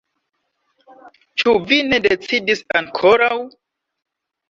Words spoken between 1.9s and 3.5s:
ne decidis ankoraŭ?